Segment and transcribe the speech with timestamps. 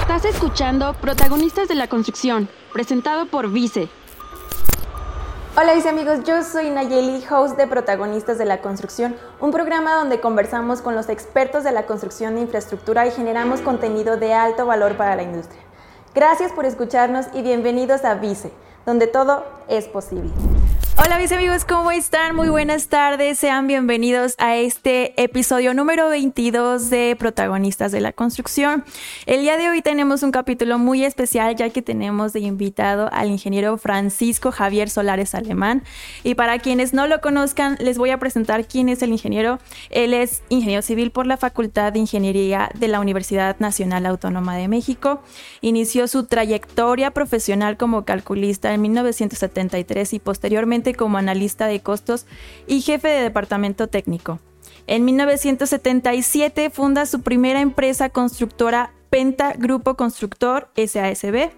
[0.00, 3.88] Estás escuchando Protagonistas de la Construcción, presentado por Vice.
[5.56, 10.20] Hola mis amigos, yo soy Nayeli, host de Protagonistas de la Construcción, un programa donde
[10.20, 14.96] conversamos con los expertos de la construcción de infraestructura y generamos contenido de alto valor
[14.96, 15.60] para la industria.
[16.14, 18.52] Gracias por escucharnos y bienvenidos a Vice,
[18.86, 20.30] donde todo es posible.
[21.00, 22.34] Hola mis amigos, ¿cómo están?
[22.34, 28.84] Muy buenas tardes, sean bienvenidos a este episodio número 22 de Protagonistas de la Construcción.
[29.24, 33.30] El día de hoy tenemos un capítulo muy especial ya que tenemos de invitado al
[33.30, 35.84] ingeniero Francisco Javier Solares Alemán.
[36.24, 39.60] Y para quienes no lo conozcan, les voy a presentar quién es el ingeniero.
[39.90, 44.66] Él es ingeniero civil por la Facultad de Ingeniería de la Universidad Nacional Autónoma de
[44.66, 45.22] México.
[45.60, 52.26] Inició su trayectoria profesional como calculista en 1973 y posteriormente como analista de costos
[52.66, 54.40] y jefe de departamento técnico.
[54.86, 61.50] En 1977 funda su primera empresa constructora Penta Grupo Constructor SASB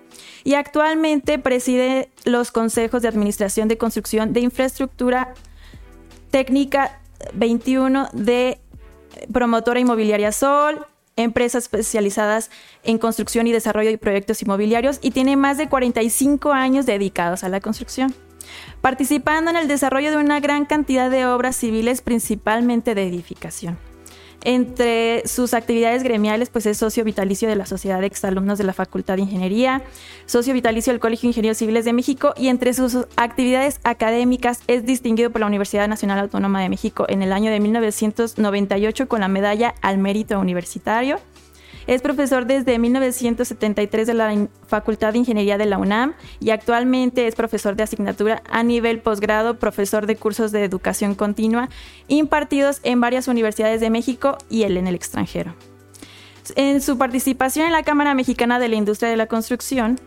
[0.45, 5.35] y actualmente preside los consejos de administración de construcción de infraestructura
[6.31, 7.01] técnica
[7.35, 8.61] 21 de
[9.33, 10.87] promotora inmobiliaria Sol,
[11.17, 12.51] empresas especializadas
[12.83, 17.49] en construcción y desarrollo de proyectos inmobiliarios y tiene más de 45 años dedicados a
[17.49, 18.15] la construcción
[18.81, 23.79] participando en el desarrollo de una gran cantidad de obras civiles, principalmente de edificación.
[24.43, 28.73] Entre sus actividades gremiales, pues es socio vitalicio de la Sociedad de Exalumnos de la
[28.73, 29.83] Facultad de Ingeniería,
[30.25, 34.87] socio vitalicio del Colegio de Ingenieros Civiles de México y entre sus actividades académicas es
[34.87, 39.29] distinguido por la Universidad Nacional Autónoma de México en el año de 1998 con la
[39.29, 41.19] medalla al mérito universitario
[41.91, 47.35] es profesor desde 1973 de la Facultad de Ingeniería de la UNAM y actualmente es
[47.35, 51.69] profesor de asignatura a nivel posgrado, profesor de cursos de educación continua
[52.07, 55.57] impartidos en varias universidades de México y él en el extranjero.
[56.55, 59.99] En su participación en la Cámara Mexicana de la Industria de la Construcción,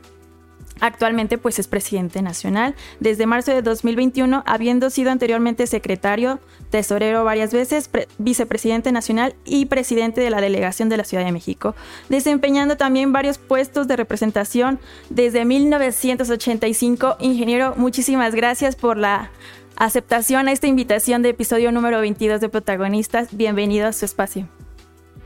[0.79, 6.39] Actualmente pues es presidente nacional desde marzo de 2021, habiendo sido anteriormente secretario,
[6.69, 11.75] tesorero varias veces, vicepresidente nacional y presidente de la delegación de la Ciudad de México,
[12.09, 14.79] desempeñando también varios puestos de representación
[15.09, 17.17] desde 1985.
[17.19, 19.31] Ingeniero, muchísimas gracias por la
[19.75, 23.35] aceptación a esta invitación de episodio número 22 de Protagonistas.
[23.35, 24.47] Bienvenido a su espacio.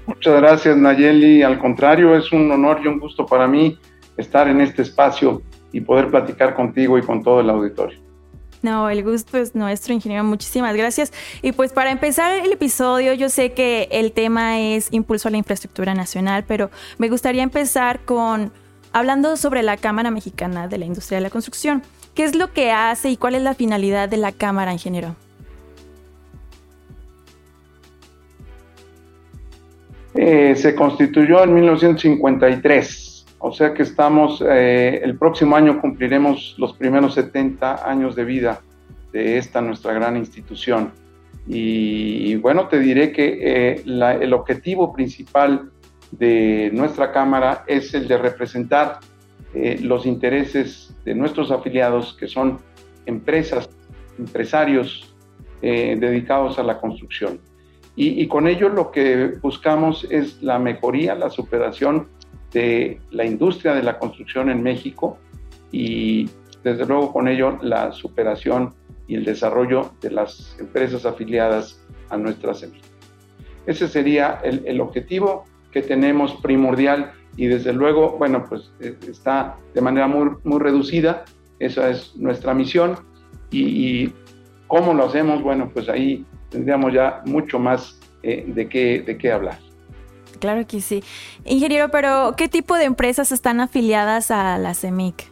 [0.05, 3.77] Muchas gracias Nayeli, al contrario, es un honor y un gusto para mí
[4.17, 5.41] estar en este espacio
[5.71, 7.99] y poder platicar contigo y con todo el auditorio.
[8.61, 10.23] No, el gusto es nuestro, ingeniero.
[10.23, 11.13] Muchísimas gracias.
[11.41, 15.37] Y pues para empezar el episodio, yo sé que el tema es impulso a la
[15.37, 18.51] infraestructura nacional, pero me gustaría empezar con
[18.93, 21.83] hablando sobre la Cámara Mexicana de la Industria de la Construcción.
[22.15, 25.15] ¿Qué es lo que hace y cuál es la finalidad de la Cámara, ingeniero?
[30.15, 33.06] Eh, se constituyó en 1953
[33.39, 38.61] o sea que estamos, eh, el próximo año cumpliremos los primeros 70 años de vida
[39.11, 40.91] de esta nuestra gran institución.
[41.47, 45.71] Y, bueno, te diré que eh, el objetivo principal
[46.11, 48.99] de nuestra Cámara es el de representar
[49.53, 52.59] eh, los intereses de nuestros afiliados, que son
[53.05, 53.69] empresas,
[54.17, 55.13] empresarios
[55.61, 57.39] dedicados a la construcción.
[57.95, 62.07] Y, y, con ello lo que buscamos es la mejoría, la superación
[62.57, 65.19] de la industria de la construcción en México
[65.71, 66.27] y
[66.63, 68.73] desde luego con ello la superación
[69.07, 71.79] y el desarrollo de las empresas afiliadas
[72.09, 72.89] a nuestra semilla.
[73.67, 79.81] Ese sería el, objetivo que tenemos primordial y desde luego, bueno, pues eh, está de
[79.81, 81.25] manera muy, muy reducida,
[81.59, 82.95] esa es nuestra misión
[83.51, 84.09] y,
[84.65, 89.31] cómo lo hacemos, bueno, pues ahí tendríamos ya mucho más eh, de, qué, de qué
[89.31, 89.59] hablar.
[90.37, 91.03] Claro que sí.
[91.45, 95.29] Ingeniero, pero ¿qué tipo de empresas están afiliadas a la CEMIC?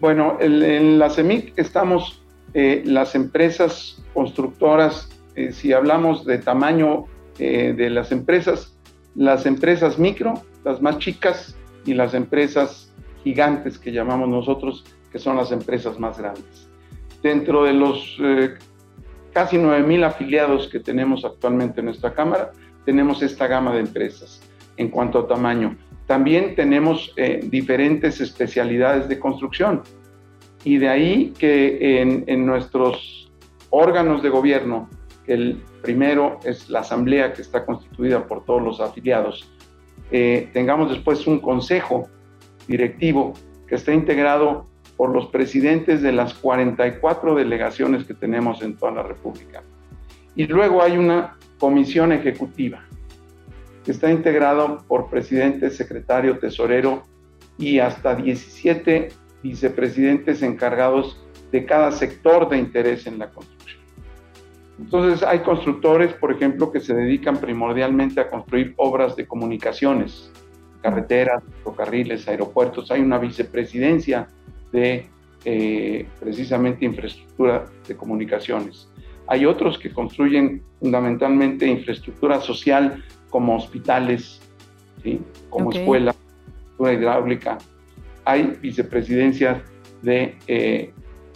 [0.00, 2.22] Bueno, en la CEMIC estamos
[2.58, 7.04] eh, las empresas constructoras, eh, si hablamos de tamaño
[7.38, 8.74] eh, de las empresas,
[9.14, 11.54] las empresas micro, las más chicas,
[11.84, 12.92] y las empresas
[13.22, 16.68] gigantes que llamamos nosotros, que son las empresas más grandes.
[17.22, 18.16] Dentro de los
[19.32, 22.52] casi 9.000 afiliados que tenemos actualmente en nuestra Cámara,
[22.86, 24.40] tenemos esta gama de empresas
[24.78, 25.76] en cuanto a tamaño.
[26.06, 29.82] También tenemos eh, diferentes especialidades de construcción
[30.64, 33.30] y de ahí que en, nuestros
[33.70, 34.88] órganos de gobierno,
[35.26, 39.50] el primero es la asamblea que está constituida por todos los afiliados,
[40.12, 42.08] eh, tengamos después un consejo
[42.68, 43.34] directivo
[43.66, 44.66] que está integrado
[44.96, 49.62] por los presidentes de las 44 delegaciones que tenemos en toda la República.
[50.36, 52.82] Y luego hay una comisión ejecutiva.
[53.84, 57.04] que está integrado por presidente, secretario, tesorero
[57.56, 59.10] y hasta 17
[59.44, 63.80] vicepresidentes encargados de cada sector de interés en la construcción.
[64.78, 70.30] Entonces hay constructores, por ejemplo, que se dedican primordialmente a construir obras de comunicaciones,
[70.82, 72.90] carreteras, ferrocarriles, aeropuertos.
[72.90, 74.28] Hay una vicepresidencia
[74.72, 75.06] de
[75.44, 78.90] eh, precisamente infraestructura de comunicaciones.
[79.28, 84.40] Hay otros que construyen fundamentalmente infraestructura social como hospitales,
[85.50, 87.58] como escuelas, infraestructura hidráulica.
[88.24, 89.62] Hay vicepresidencias
[90.02, 90.92] de eh,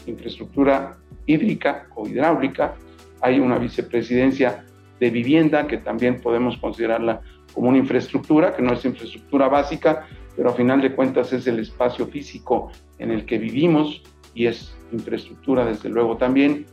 [0.06, 2.75] infraestructura hídrica o hidráulica.
[3.20, 4.64] Hay una vicepresidencia
[4.98, 7.20] de vivienda que también podemos considerarla
[7.54, 11.58] como una infraestructura, que no es infraestructura básica, pero a final de cuentas es el
[11.58, 14.02] espacio físico en el que vivimos
[14.34, 16.66] y es infraestructura desde luego también.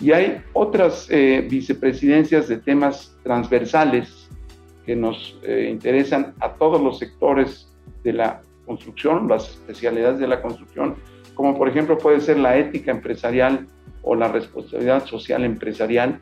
[0.00, 4.28] Y hay otras eh, vicepresidencias de temas transversales
[4.84, 7.72] que nos eh, interesan a todos los sectores
[8.04, 10.96] de la construcción, las especialidades de la construcción,
[11.34, 13.66] como por ejemplo puede ser la ética empresarial
[14.02, 16.20] o la responsabilidad social empresarial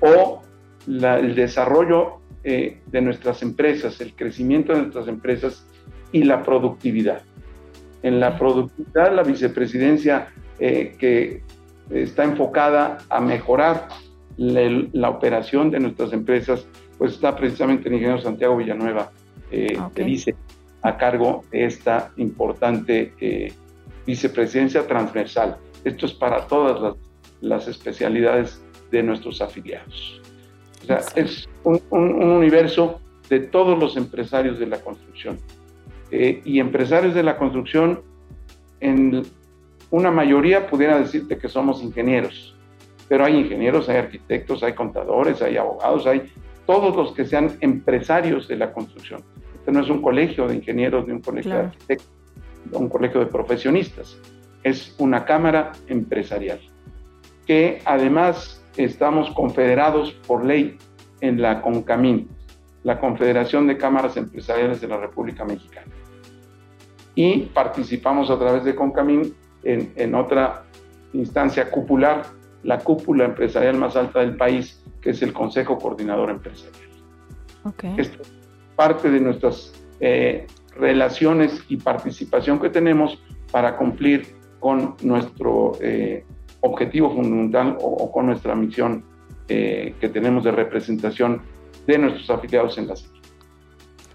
[0.00, 0.42] o
[0.86, 5.66] el desarrollo eh, de nuestras empresas, el crecimiento de nuestras empresas
[6.12, 7.22] y la productividad.
[8.02, 11.42] En la productividad, la vicepresidencia que
[11.90, 13.88] está enfocada a mejorar
[14.36, 16.66] la, operación de nuestras empresas,
[16.98, 19.10] pues está precisamente el ingeniero Santiago Villanueva,
[19.50, 20.34] eh, que dice
[20.82, 23.52] a cargo de esta importante eh,
[24.06, 25.56] vicepresidencia transversal.
[25.84, 26.94] Esto es para todas las,
[27.40, 30.20] las especialidades de nuestros afiliados.
[30.82, 35.38] O sea, es un, universo de todos los empresarios de la construcción.
[36.10, 38.02] Eh, y empresarios de la construcción,
[38.80, 39.24] en
[39.90, 42.56] una mayoría pudiera decirte que somos ingenieros,
[43.08, 46.32] pero hay ingenieros, hay arquitectos, hay contadores, hay abogados, hay
[46.66, 49.22] todos los que sean empresarios de la construcción.
[49.54, 52.08] Este no es un colegio de ingenieros ni un colegio de arquitectos,
[52.72, 54.18] un colegio de profesionistas,
[54.62, 56.60] es una cámara empresarial
[57.46, 60.76] que además estamos confederados por ley
[61.20, 62.28] en la CONCAMIN,
[62.82, 65.92] la Confederación de Cámaras Empresariales de la República Mexicana.
[67.14, 69.34] Y participamos a través de CONCAMIN
[69.66, 70.64] en, en otra
[71.12, 72.24] instancia cupular,
[72.62, 76.90] la cúpula empresarial más alta del país, que es el Consejo Coordinador Empresarial.
[77.64, 77.94] Okay.
[77.98, 78.32] Esto es
[78.76, 80.46] parte de nuestras eh,
[80.76, 86.24] relaciones y participación que tenemos para cumplir con nuestro eh,
[86.60, 89.04] objetivo fundamental o, con nuestra misión
[89.48, 91.42] eh, que tenemos de representación
[91.86, 92.94] de nuestros afiliados en la.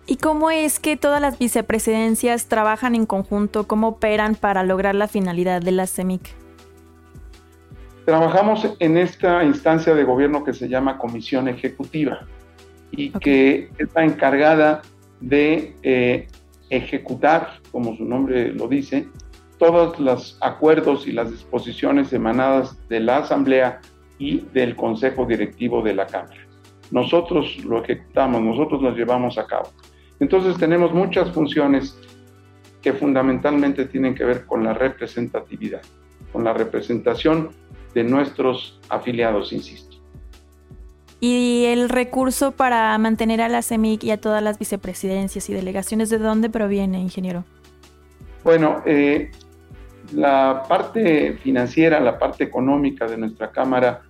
[0.07, 3.67] ¿Y cómo es que todas las vicepresidencias trabajan en conjunto?
[3.67, 6.21] ¿Cómo operan para lograr la finalidad de la CEMIC?
[8.05, 12.25] Trabajamos en esta instancia de gobierno que se llama Comisión Ejecutiva
[12.89, 14.81] y que está encargada
[15.21, 16.27] de eh,
[16.69, 19.07] ejecutar, como su nombre lo dice,
[19.59, 23.79] todos los acuerdos y las disposiciones emanadas de la Asamblea
[24.17, 26.41] y del Consejo Directivo de la Cámara.
[26.89, 29.69] Nosotros lo ejecutamos, nosotros lo llevamos a cabo.
[30.21, 31.97] Entonces tenemos muchas funciones
[32.81, 35.81] que fundamentalmente tienen que ver con la representatividad,
[36.31, 37.49] con la representación
[37.95, 39.97] de nuestros afiliados, insisto.
[41.19, 46.09] ¿Y el recurso para mantener a la CEMIC y a todas las vicepresidencias y delegaciones,
[46.09, 47.43] de dónde proviene, ingeniero?
[48.43, 49.31] Bueno, eh,
[50.13, 54.01] la parte financiera, la parte económica de nuestra Cámara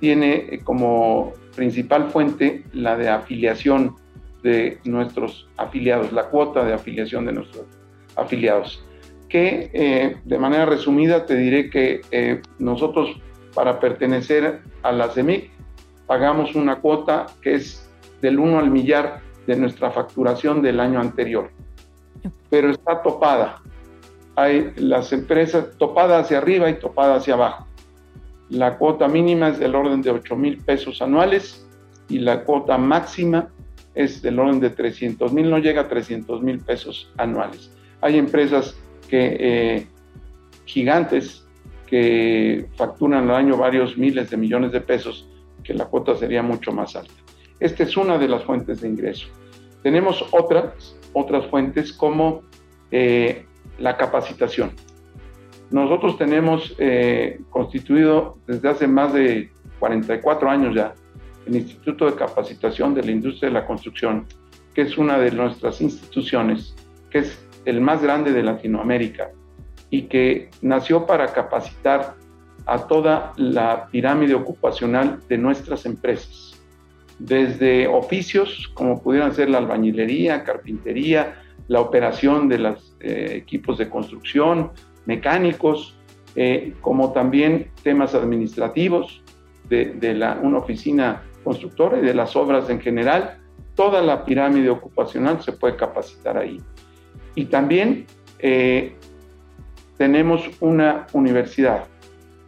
[0.00, 3.96] tiene eh, como principal fuente la de afiliación
[4.46, 7.66] de nuestros afiliados, la cuota de afiliación de nuestros
[8.16, 8.84] afiliados.
[9.28, 13.20] Que eh, de manera resumida te diré que eh, nosotros
[13.54, 15.50] para pertenecer a la CEMIC
[16.06, 17.90] pagamos una cuota que es
[18.22, 21.50] del 1 al millar de nuestra facturación del año anterior,
[22.48, 23.60] pero está topada
[24.36, 27.66] hay las empresas topada hacia arriba y topada hacia abajo.
[28.50, 31.66] La cuota mínima es del orden de 8 mil pesos anuales
[32.08, 33.48] y la cuota máxima
[33.96, 37.72] es del orden de 300 mil, no llega a 300 mil pesos anuales.
[38.02, 38.76] Hay empresas
[39.08, 39.86] que, eh,
[40.66, 41.44] gigantes
[41.86, 45.28] que facturan al año varios miles de millones de pesos,
[45.64, 47.14] que la cuota sería mucho más alta.
[47.58, 49.28] Esta es una de las fuentes de ingreso.
[49.82, 52.42] Tenemos otras, otras fuentes como
[52.90, 53.46] eh,
[53.78, 54.72] la capacitación.
[55.70, 60.92] Nosotros tenemos eh, constituido desde hace más de 44 años ya
[61.46, 64.26] el Instituto de Capacitación de la Industria de la Construcción,
[64.74, 66.74] que es una de nuestras instituciones,
[67.10, 69.30] que es el más grande de Latinoamérica
[69.90, 72.14] y que nació para capacitar
[72.66, 76.52] a toda la pirámide ocupacional de nuestras empresas.
[77.18, 83.88] desde oficios como pudieran ser la albañilería, carpintería, la operación de los eh, equipos de
[83.88, 84.72] construcción,
[85.06, 85.96] mecánicos,
[86.34, 89.22] eh, como también temas administrativos
[89.70, 93.38] de, la, una oficina constructora y de las obras en general.
[93.76, 96.60] Toda la pirámide ocupacional se puede capacitar ahí.
[97.36, 98.06] Y también
[98.40, 98.96] eh,
[99.96, 101.84] tenemos una universidad.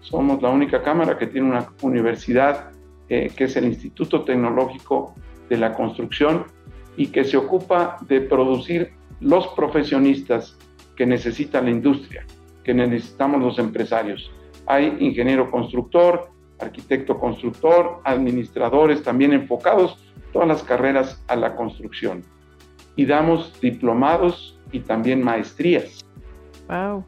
[0.00, 2.73] Somos la única cámara que tiene una universidad
[3.09, 5.14] que es el Instituto Tecnológico
[5.49, 6.45] de la Construcción
[6.97, 10.59] y que se ocupa de producir los profesionistas
[10.95, 12.26] que necesita la industria,
[12.64, 14.31] que necesitamos los empresarios.
[14.67, 19.98] Hay ingeniero constructor, arquitecto constructor, administradores también enfocados,
[20.32, 22.22] todas las carreras a la construcción.
[22.96, 26.04] Y damos diplomados y también maestrías.
[26.68, 27.04] Wow.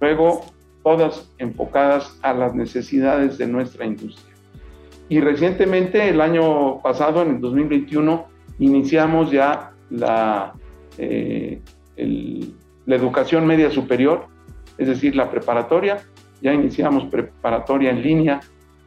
[0.00, 0.40] Luego,
[0.82, 4.34] todas enfocadas a las necesidades de nuestra industria.
[5.08, 8.26] Y recientemente, el año pasado, en el 2021,
[8.58, 10.54] iniciamos ya la
[10.98, 11.60] eh,
[11.96, 14.26] la educación media superior,
[14.78, 15.98] es decir, la preparatoria.
[16.42, 18.40] Ya iniciamos preparatoria en línea,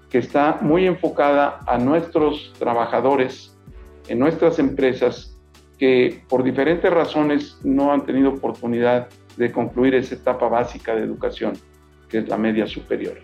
[0.10, 3.56] que está muy enfocada a nuestros trabajadores
[4.08, 5.38] en nuestras empresas
[5.78, 11.54] que por diferentes razones no han tenido oportunidad de concluir esa etapa básica de educación,
[12.10, 13.18] que es la media superior.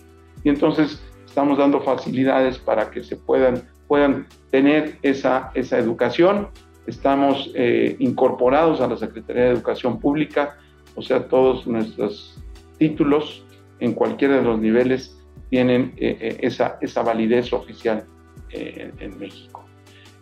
[0.44, 6.50] Y entonces estamos dando facilidades para que se puedan, puedan tener esa, esa educación
[6.88, 10.58] estamos eh, incorporados a la Secretaría de Educación Pública,
[10.96, 12.42] o sea, todos nuestros
[12.78, 13.44] títulos
[13.80, 15.15] en cualquiera de los niveles
[15.50, 18.06] tienen eh, eh, esa, esa, validez oficial
[18.50, 19.66] en, México.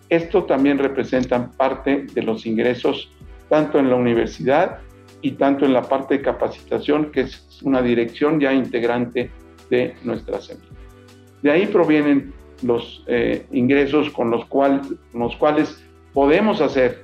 [0.10, 3.12] Esto también representa parte de los ingresos
[3.48, 4.80] tanto en la universidad
[5.22, 9.30] y tanto en la parte de capacitación, que es una dirección ya integrante
[9.70, 10.68] de nuestra semilla.
[11.44, 13.06] De ahí provienen los
[13.52, 17.04] ingresos con los, cual, con los cuales podemos hacer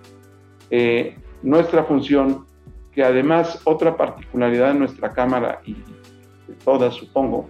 [0.69, 2.45] eh, nuestra función,
[2.91, 7.49] que además otra particularidad de nuestra Cámara y de todas supongo,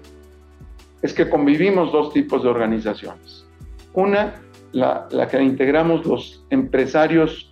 [1.01, 3.45] es que convivimos dos tipos de organizaciones.
[3.93, 4.35] Una,
[4.71, 7.51] la, la que integramos los empresarios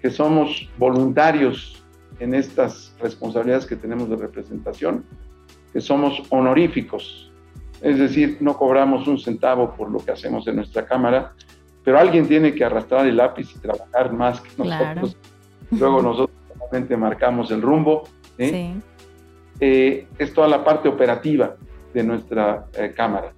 [0.00, 1.82] que somos voluntarios
[2.20, 5.04] en estas responsabilidades que tenemos de representación,
[5.72, 7.32] que somos honoríficos,
[7.80, 11.34] es decir, no cobramos un centavo por lo que hacemos en nuestra Cámara,
[11.84, 15.16] pero alguien tiene que arrastrar el lápiz y trabajar más que nosotros.
[15.70, 18.04] Luego nosotros solamente marcamos el rumbo.
[18.38, 18.74] ¿eh?
[19.60, 21.56] Eh, es toda la parte operativa
[21.94, 23.32] de nuestra eh, Cámara,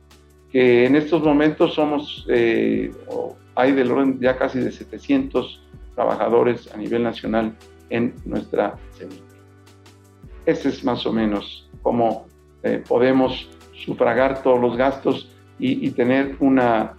[0.51, 5.63] que en estos momentos somos, hay del orden ya casi de 700
[5.95, 7.55] trabajadores a nivel nacional
[7.91, 9.23] en nuestra semilla.
[10.45, 12.27] Ese es más o menos cómo
[12.89, 16.95] podemos sufragar todos los gastos y, tener una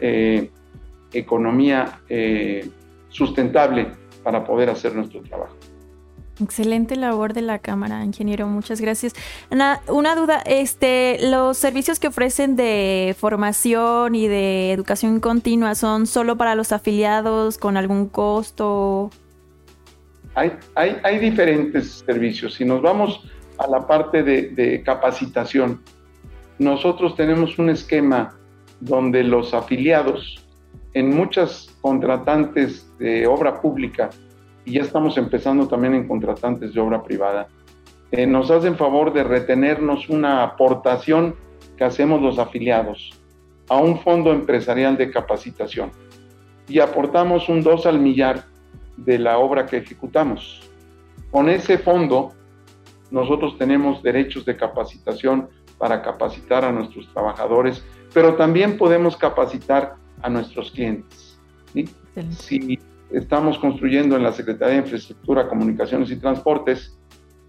[1.13, 2.69] economía eh,
[3.09, 3.87] sustentable
[4.23, 5.55] para poder hacer nuestro trabajo.
[6.41, 8.47] Excelente labor de la Cámara, ingeniero.
[8.47, 9.13] Muchas gracias.
[9.49, 16.05] Una, una, duda, este, los servicios que ofrecen de formación y de educación continua son
[16.07, 19.09] solo para los afiliados con algún costo.
[20.35, 22.53] Hay, hay, diferentes servicios.
[22.53, 23.23] Si nos vamos
[23.57, 25.81] a la parte de capacitación,
[26.59, 28.35] nosotros tenemos un esquema
[28.79, 30.43] donde los afiliados
[30.93, 34.09] en muchas contratantes de obra pública,
[34.67, 37.47] y ya estamos empezando también en contratantes de obra privada,
[38.11, 41.35] eh, nos hacen favor de retenernos una aportación
[41.77, 43.11] que hacemos los afiliados
[43.69, 45.91] a un fondo empresarial de capacitación
[46.67, 48.43] y aportamos un 2 al millar
[48.97, 50.69] de la obra que ejecutamos.
[51.31, 52.33] Con ese fondo
[53.09, 55.47] nosotros tenemos derechos de capacitación
[55.77, 61.39] para capacitar a nuestros trabajadores, pero también podemos capacitar a nuestros clientes.
[62.31, 62.77] Si
[63.11, 66.97] estamos construyendo en la Secretaría de Infraestructura, Comunicaciones y Transportes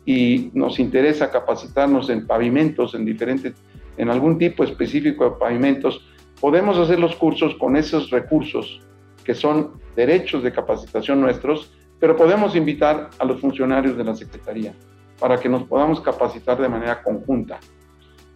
[0.04, 3.54] y nos interesa capacitarnos en pavimentos, en diferentes,
[3.96, 6.06] en algún tipo específico de pavimentos,
[6.40, 8.80] podemos hacer los cursos con esos recursos
[9.24, 14.72] que son derechos de capacitación nuestros, pero podemos invitar a los funcionarios de la Secretaría
[15.18, 17.58] para que nos podamos capacitar de manera conjunta.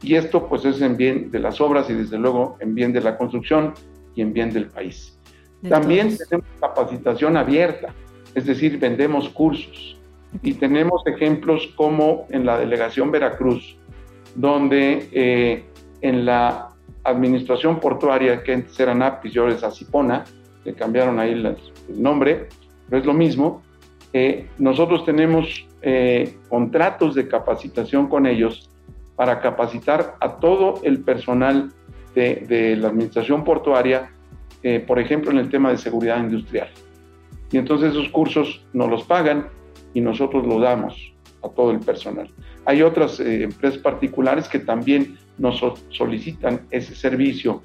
[0.02, 3.00] Y esto pues es en bien de las obras y desde luego en bien de
[3.00, 3.72] la construcción
[4.16, 5.18] y en bien del país.
[5.68, 7.94] También tenemos capacitación abierta,
[8.34, 9.96] es decir, vendemos cursos.
[10.42, 13.76] Y tenemos ejemplos como en la delegación Veracruz,
[14.34, 15.64] donde eh,
[16.00, 16.70] en la
[17.04, 20.24] administración portuaria, que antes era NAPIS y ahora es Acipona,
[20.64, 21.56] le cambiaron ahí el
[22.02, 22.48] nombre,
[22.88, 23.62] pero es lo mismo,
[24.12, 28.68] eh, nosotros tenemos eh, contratos de capacitación con ellos
[29.16, 31.72] para capacitar a todo el personal
[32.14, 34.12] de, la administración portuaria
[34.62, 36.68] eh, por ejemplo, en el tema de seguridad industrial.
[37.50, 39.48] Y entonces esos cursos nos los pagan
[39.94, 42.30] y nosotros los damos a todo el personal.
[42.64, 47.62] Hay otras eh, empresas particulares que también nos solicitan ese servicio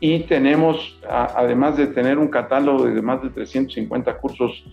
[0.00, 4.64] y tenemos, además de tener un catálogo de más de 350 cursos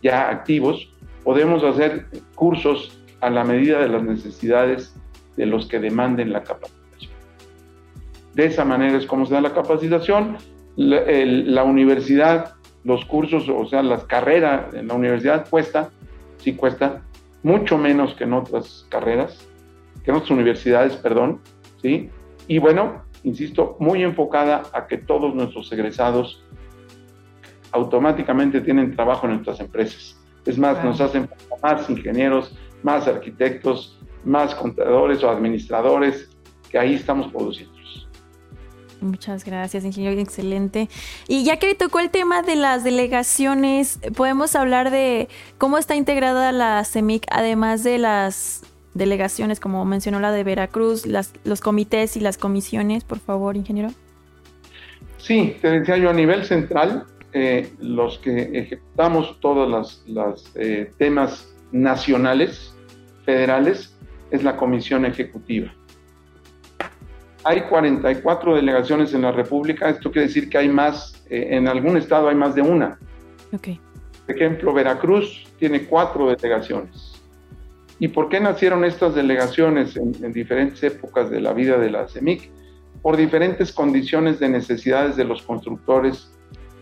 [0.00, 0.88] ya activos,
[1.24, 2.06] podemos hacer
[2.36, 4.94] cursos a la medida de las necesidades
[5.36, 7.12] de los que demanden la capacitación.
[8.34, 10.36] De esa manera es como se da la capacitación.
[10.76, 12.54] La, la universidad,
[12.84, 15.90] los cursos, o sea, las carreras en la universidad cuesta,
[16.38, 17.02] sí cuesta,
[17.42, 19.48] mucho menos que en otras carreras,
[20.04, 21.40] que en otras universidades, perdón,
[21.82, 22.10] ¿sí?
[22.48, 26.42] Y bueno, insisto, muy enfocada a que todos nuestros egresados
[27.72, 30.16] automáticamente tienen trabajo en nuestras empresas.
[30.44, 31.28] Es más, nos hacen
[31.62, 36.30] más ingenieros, más arquitectos, más contadores o administradores,
[36.70, 37.75] que ahí estamos produciendo.
[39.00, 40.88] Muchas gracias, ingeniero, excelente.
[41.28, 46.50] Y ya que tocó el tema de las delegaciones, podemos hablar de cómo está integrada
[46.52, 48.62] la CEMIC, además de las
[48.94, 53.90] delegaciones, como mencionó la de Veracruz, las, los comités y las comisiones, por favor, ingeniero.
[55.18, 61.52] Sí, te decía yo, a nivel central, eh, los que ejecutamos todos los eh, temas
[61.72, 62.74] nacionales,
[63.24, 63.94] federales,
[64.30, 65.72] es la comisión ejecutiva.
[67.46, 71.96] Hay 44 delegaciones en la República, esto quiere decir que hay más, eh, en algún
[71.96, 72.98] estado hay más de una.
[73.52, 73.80] Okay.
[74.26, 77.22] Por ejemplo, Veracruz tiene cuatro delegaciones.
[78.00, 82.50] ¿Y por qué nacieron estas delegaciones en, diferentes épocas de la vida de la CEMIC?
[83.00, 86.32] Por diferentes condiciones de necesidades de los constructores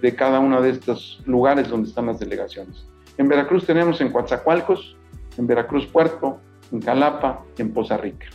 [0.01, 2.87] de cada uno de estos lugares donde están las delegaciones.
[3.19, 4.97] En Veracruz tenemos en Coatzacoalcos,
[5.37, 6.41] en Veracruz Puerto,
[6.73, 8.29] en Calapa y en Poza Rica.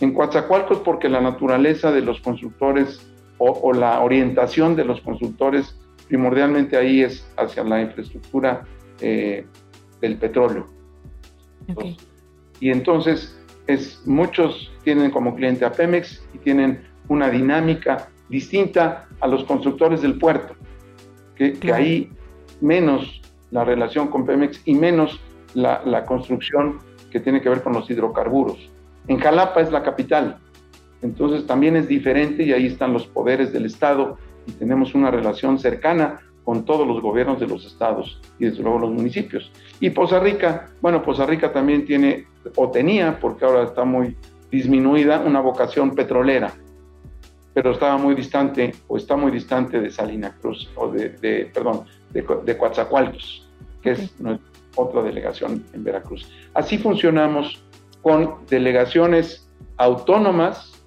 [0.00, 3.00] En Coatzacoalcos porque la naturaleza de los constructores
[3.38, 8.64] o, la orientación de los constructores primordialmente ahí es hacia la infraestructura
[9.00, 9.46] eh,
[10.00, 10.66] del petróleo.
[12.60, 19.26] Y entonces es, muchos tienen como cliente a Pemex y tienen una dinámica distinta a
[19.26, 20.54] los constructores del puerto,
[21.34, 22.10] que, ahí
[22.60, 25.20] menos la relación con Pemex y menos
[25.54, 26.78] la, la, construcción
[27.10, 28.70] que tiene que ver con los hidrocarburos.
[29.08, 30.38] En Jalapa es la capital,
[31.02, 35.58] entonces también es diferente y ahí están los poderes del Estado y tenemos una relación
[35.58, 39.50] cercana con todos los gobiernos de los estados y desde luego los municipios.
[39.80, 44.16] Y Poza Rica, bueno, Poza Rica también tiene o tenía, porque ahora está muy
[44.50, 46.52] disminuida, una vocación petrolera,
[47.52, 52.24] pero estaba muy distante o está muy distante de Salina Cruz o de, perdón, de,
[52.44, 53.48] de Coatzacoalcos,
[53.82, 54.14] que es
[54.76, 56.30] otra delegación en Veracruz.
[56.54, 57.60] Así funcionamos
[58.06, 60.80] con delegaciones autónomas,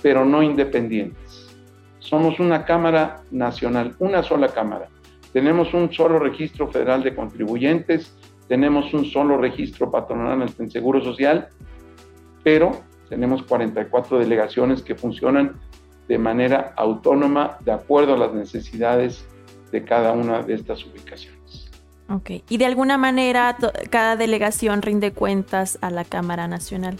[0.00, 1.54] pero no independientes.
[1.98, 4.88] Somos una Cámara Nacional, una sola Cámara.
[5.34, 8.16] Tenemos un solo registro federal de contribuyentes,
[8.48, 11.48] tenemos un solo registro patronal en Seguro Social,
[12.42, 12.70] pero
[13.10, 15.60] tenemos 44 delegaciones que funcionan
[16.08, 19.28] de manera autónoma de acuerdo a las necesidades
[19.72, 21.35] de cada una de estas ubicaciones.
[22.08, 23.56] Ok, y de alguna manera
[23.90, 26.96] cada delegación rinde cuentas a la Cámara Nacional.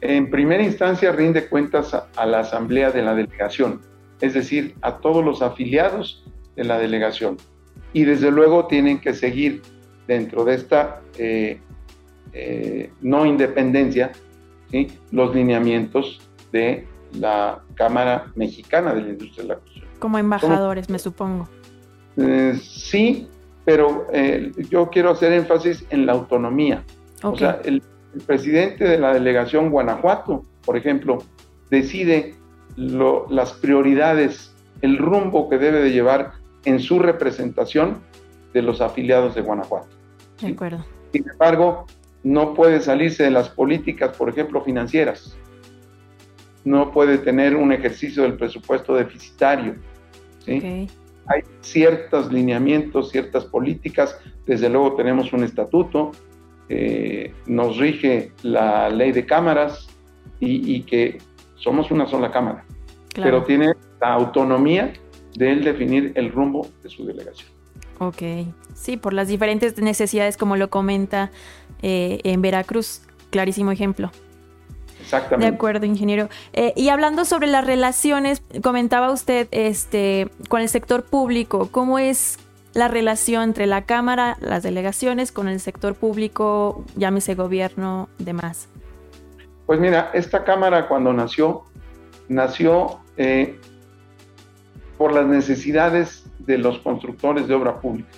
[0.00, 3.80] En primera instancia rinde cuentas a la Asamblea de la Delegación,
[4.20, 6.24] es decir, a todos los afiliados
[6.56, 7.36] de la delegación.
[7.92, 9.62] Y desde luego tienen que seguir
[10.06, 11.60] dentro de esta eh,
[12.32, 14.12] eh, no independencia
[15.10, 19.90] los lineamientos de la Cámara Mexicana de la Industria de la Construcción.
[19.98, 21.48] Como embajadores, me supongo.
[22.16, 23.28] Eh, sí,
[23.64, 24.06] pero
[24.70, 26.84] yo quiero hacer énfasis en la autonomía.
[27.22, 27.82] O sea, el
[28.26, 31.18] presidente de la delegación Guanajuato, por ejemplo,
[31.70, 32.34] decide
[32.76, 36.32] las prioridades, el rumbo que debe de llevar
[36.64, 38.00] en su representación
[38.52, 39.88] de los afiliados de Guanajuato.
[40.40, 40.84] De acuerdo.
[41.12, 41.86] Sin embargo,
[42.22, 45.36] no puede salirse de las políticas, por ejemplo, financieras.
[46.64, 49.76] No puede tener un ejercicio del presupuesto deficitario.
[50.44, 50.88] ¿sí?
[51.26, 54.18] Hay ciertos lineamientos, ciertas políticas.
[54.46, 56.12] Desde luego tenemos un estatuto,
[56.68, 59.88] eh, nos rige la ley de cámaras
[60.40, 61.18] y, y que
[61.62, 62.64] somos una sola Cámara,
[63.14, 64.92] pero tiene la autonomía
[65.34, 67.48] de él definir el rumbo de su delegación.
[67.98, 68.22] Ok,
[68.74, 71.30] sí, por las diferentes necesidades, como lo comenta
[71.82, 74.10] eh, en Veracruz, clarísimo ejemplo.
[75.12, 75.50] Exactamente.
[75.50, 76.28] De acuerdo, ingeniero.
[76.54, 82.38] Eh, y hablando sobre las relaciones, comentaba usted este, con el sector público, ¿cómo es
[82.72, 88.68] la relación entre la Cámara, las delegaciones, con el sector público, llámese gobierno, demás?
[89.66, 91.64] Pues mira, esta Cámara cuando nació,
[92.28, 93.60] nació eh,
[94.96, 98.08] por las necesidades de los constructores de obra pública.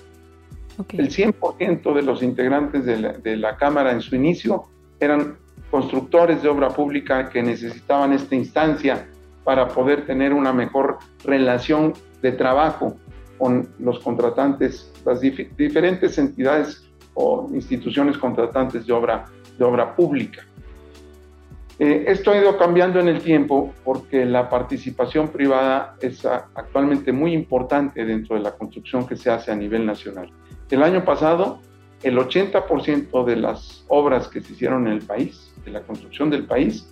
[0.91, 4.65] El 100% de los integrantes de la, de la Cámara en su inicio
[5.01, 5.37] eran
[5.75, 9.09] constructores de obra pública que necesitaban esta instancia
[9.43, 12.95] para poder tener una mejor relación de trabajo
[13.39, 19.25] con los contratantes, las diferentes entidades o instituciones contratantes de obra,
[19.59, 20.47] de obra pública.
[21.81, 27.33] Eh, esto ha ido cambiando en el tiempo porque la participación privada es actualmente muy
[27.33, 30.31] importante dentro de la construcción que se hace a nivel nacional.
[30.71, 31.59] El año pasado,
[32.05, 36.45] el 80% de las obras que se hicieron en el país, de la construcción del
[36.45, 36.89] país,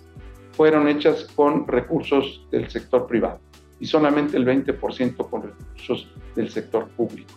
[0.51, 3.39] fueron hechas con recursos del sector privado
[3.79, 7.33] y solamente el 20% con recursos del sector público.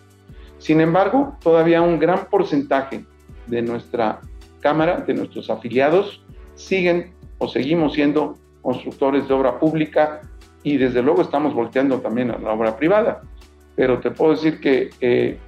[0.59, 3.05] Sin embargo, todavía un gran porcentaje
[3.47, 4.21] de nuestra
[4.61, 6.23] Cámara, de nuestros afiliados,
[6.55, 10.23] siguen o seguimos siendo constructores de obra pública
[10.63, 13.23] y desde luego estamos volteando también a la obra privada.
[13.77, 15.39] Pero te puedo decir que eh,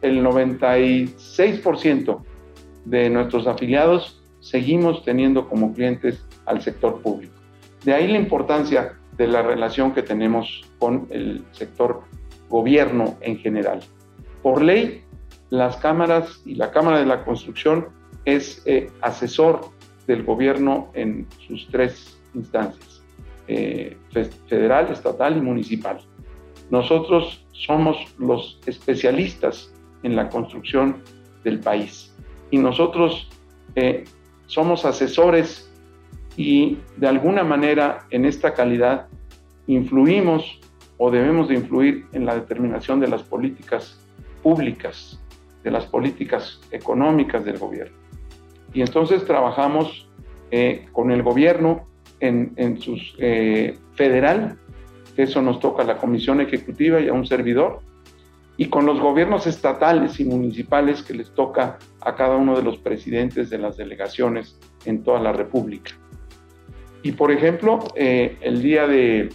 [0.00, 2.22] el 96%
[2.86, 7.34] de nuestros afiliados seguimos teniendo como clientes al sector público.
[7.84, 12.02] De ahí la importancia de la relación que tenemos con el sector
[12.48, 13.80] gobierno en general.
[14.42, 15.02] Por ley,
[15.50, 17.88] las cámaras y la Cámara de la Construcción
[18.24, 19.70] es eh, asesor
[20.06, 23.02] del gobierno en sus tres instancias,
[23.48, 23.96] eh,
[24.48, 25.98] federal, estatal y municipal.
[26.70, 31.02] Nosotros somos los especialistas en la construcción
[31.42, 32.14] del país
[32.50, 33.28] y nosotros
[33.76, 34.04] eh,
[34.46, 35.70] somos asesores
[36.36, 39.06] y de alguna manera en esta calidad
[39.66, 40.60] influimos
[40.98, 43.98] o debemos de influir en la determinación de las políticas
[44.42, 45.20] públicas,
[45.62, 47.96] de las políticas económicas del gobierno.
[48.72, 50.08] Y entonces trabajamos
[50.50, 51.86] eh, con el gobierno
[52.20, 54.58] en, en sus eh, federal,
[55.16, 57.80] eso nos toca a la comisión ejecutiva y a un servidor,
[58.56, 62.78] y con los gobiernos estatales y municipales que les toca a cada uno de los
[62.78, 65.92] presidentes de las delegaciones en toda la República.
[67.02, 69.28] Y por ejemplo, eh, el día de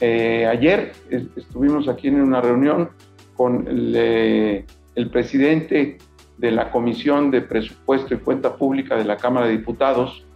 [0.00, 0.92] eh, ayer
[1.36, 2.90] estuvimos aquí en una reunión
[3.36, 5.98] con el, eh, el, presidente
[6.38, 10.26] de la Comisión de Presupuesto y Cuenta Pública de la Cámara de Diputados,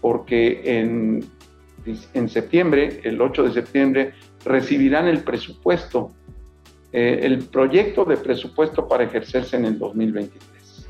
[0.00, 1.24] porque en,
[2.14, 4.12] en septiembre, el 8 de septiembre,
[4.44, 6.12] recibirán el presupuesto
[6.98, 10.88] eh, el proyecto de presupuesto para ejercerse en el 2023.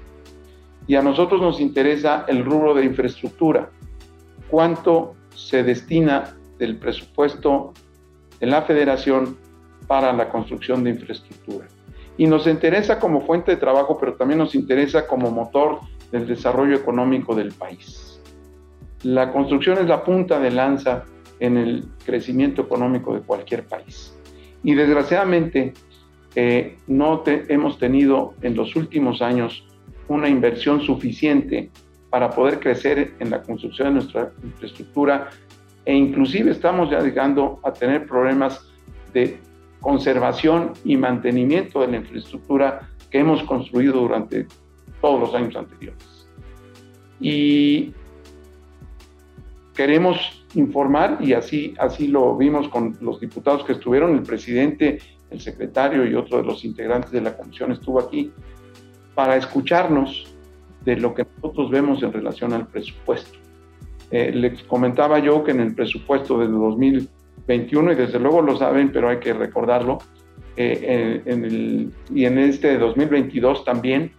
[0.87, 3.71] Y a nosotros nos interesa el rubro de infraestructura.
[4.49, 7.73] ¿Cuánto se destina del presupuesto
[8.39, 9.37] de la federación
[9.89, 11.67] para la construcción de infraestructura?
[12.17, 15.81] Y nos interesa como fuente de trabajo, pero también nos interesa como motor
[16.13, 18.23] del desarrollo económico del país.
[19.03, 21.03] La construcción es la punta de lanza
[21.41, 24.17] en el crecimiento económico de cualquier país.
[24.63, 25.75] Y desgraciadamente
[26.39, 29.67] eh, no hemos tenido en los últimos años
[30.07, 31.71] una inversión suficiente
[32.11, 35.31] para poder crecer en la construcción de nuestra infraestructura
[35.87, 38.71] e inclusive estamos ya llegando a tener problemas
[39.15, 39.39] de
[39.81, 44.47] conservación y mantenimiento de la infraestructura que hemos construido durante
[45.01, 46.29] todos los años anteriores.
[47.19, 47.95] Y
[49.75, 54.99] queremos informar, y así, así lo vimos con los diputados que estuvieron, el presidente
[55.31, 58.33] el secretario y otro de los integrantes de la comisión estuvo aquí
[59.15, 60.35] para escucharnos
[60.85, 63.39] de lo que nosotros vemos en relación al presupuesto.
[64.11, 68.93] Eh, les comentaba yo que en el presupuesto de 2021, y desde luego lo saben,
[68.93, 69.99] pero hay que recordarlo,
[70.57, 71.23] eh,
[72.15, 74.13] y en este de 2022 también,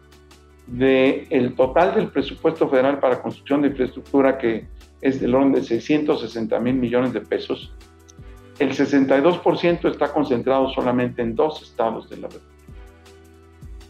[0.67, 4.67] de el total del presupuesto federal para construcción de infraestructura, que
[5.01, 7.73] es del orden de 660 mil millones de pesos,
[8.59, 12.53] el 62% está concentrado solamente en dos estados de la República.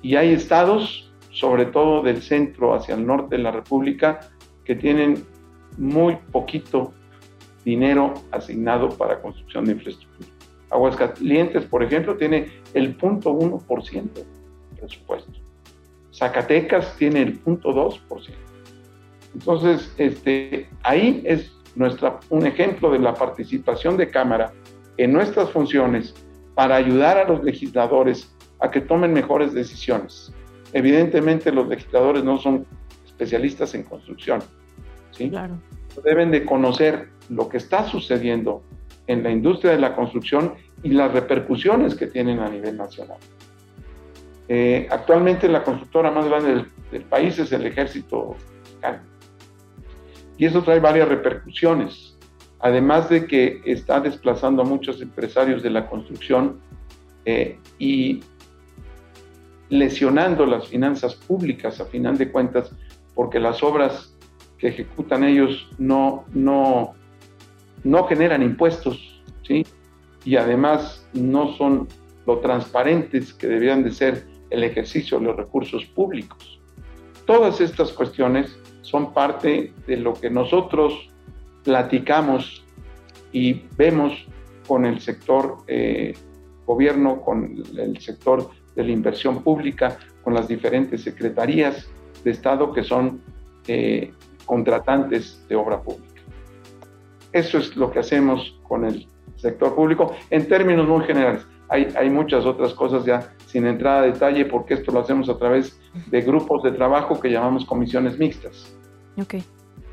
[0.01, 4.19] Y hay estados, sobre todo del centro hacia el norte de la República,
[4.65, 5.25] que tienen
[5.77, 6.93] muy poquito
[7.63, 10.29] dinero asignado para construcción de infraestructura.
[10.69, 14.25] Aguascalientes, por ejemplo, tiene el 0.1% del
[14.77, 15.31] presupuesto.
[16.13, 17.99] Zacatecas tiene el 0.2%.
[19.33, 24.51] Entonces, este, ahí es nuestra, un ejemplo de la participación de Cámara
[24.97, 26.13] en nuestras funciones
[26.55, 30.33] para ayudar a los legisladores a que tomen mejores decisiones.
[30.73, 32.65] Evidentemente los legisladores no son
[33.05, 34.41] especialistas en construcción,
[35.11, 35.29] ¿sí?
[35.29, 35.59] Claro.
[36.03, 38.63] Deben de conocer lo que está sucediendo
[39.05, 43.17] en la industria de la construcción y las repercusiones que tienen a nivel nacional.
[44.47, 49.16] Eh, actualmente la constructora más grande del, del país es el ejército mexicano.
[50.37, 52.13] Y eso trae varias repercusiones.
[52.59, 56.59] además de que está desplazando a muchos empresarios de la construcción
[57.23, 58.21] eh, y
[59.69, 62.71] lesionando las finanzas públicas a final de cuentas,
[63.13, 64.17] porque las obras
[64.57, 66.95] que ejecutan ellos no, no,
[67.83, 69.63] no generan impuestos, ¿sí?
[70.25, 71.87] Y además no son
[72.25, 76.59] lo transparentes que debían de ser el ejercicio de los recursos públicos.
[77.25, 81.09] Todas estas cuestiones son parte de lo que nosotros
[81.65, 82.63] platicamos
[83.33, 84.13] y vemos
[84.65, 86.13] con el sector eh,
[86.65, 91.89] gobierno, con el sector de la inversión pública, con las diferentes secretarías
[92.23, 93.21] de Estado que son
[93.67, 94.13] eh,
[94.45, 96.21] contratantes de obra pública.
[97.33, 101.45] Eso es lo que hacemos con el sector público en términos muy generales.
[101.69, 105.37] Hay, hay muchas otras cosas ya sin entrar a detalle porque esto lo hacemos a
[105.37, 108.75] través de grupos de trabajo que llamamos comisiones mixtas.
[109.19, 109.43] Okay.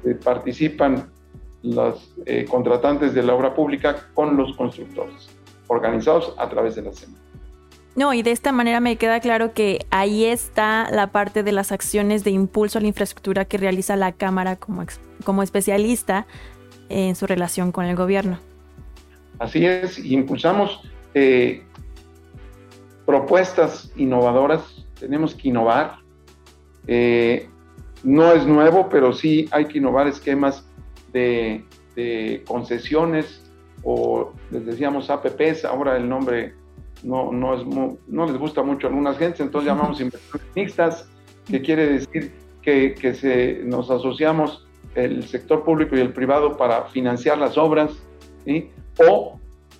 [0.04, 1.10] Eh, participan
[1.62, 5.30] los eh, contratantes de la obra pública con los constructores,
[5.68, 7.18] organizados a través de la CEMA.
[7.96, 11.70] No, y de esta manera me queda claro que ahí está la parte de las
[11.70, 14.84] acciones de impulso a la infraestructura que realiza la Cámara como,
[15.24, 16.26] como especialista
[16.88, 18.38] en su relación con el gobierno.
[19.38, 20.80] Así es, impulsamos
[21.14, 21.62] eh,
[23.06, 25.98] propuestas innovadoras, tenemos que innovar.
[26.86, 27.48] Eh,
[28.02, 30.68] no es nuevo, pero sí hay que innovar esquemas
[31.12, 31.64] de,
[32.46, 33.40] concesiones
[33.84, 36.54] o les decíamos APPs, ahora el nombre
[37.04, 37.64] no, no, es
[38.08, 41.08] no les gusta mucho a algunas gentes, entonces llamamos inversiones mixtas,
[41.46, 46.86] que quiere decir que, que, se, nos asociamos el sector público y el privado para
[46.86, 47.92] financiar las obras,
[48.44, 48.70] ¿sí?
[49.08, 49.38] o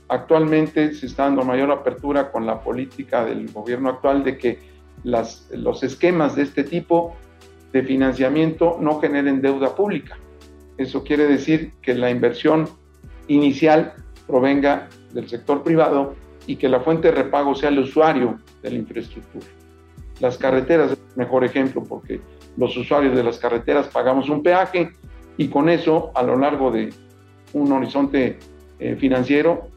[0.08, 4.58] actualmente se está dando mayor apertura con la política del gobierno actual de que
[5.02, 7.16] los esquemas de este tipo
[7.72, 10.16] de financiamiento no generen deuda pública.
[10.76, 12.68] Eso quiere decir que la inversión
[13.28, 13.94] inicial
[14.26, 16.14] provenga del sector privado
[16.46, 19.46] y que la fuente de repago sea el usuario de la infraestructura.
[20.20, 22.20] Las carreteras es el mejor ejemplo porque
[22.56, 24.92] los usuarios de las carreteras pagamos un peaje
[25.36, 26.92] y con eso a lo largo de
[27.52, 28.38] un horizonte
[28.78, 29.68] eh, financiero,